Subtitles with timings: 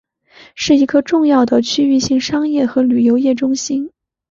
[0.55, 3.91] 是一个重要的区域性商业和旅游业中心。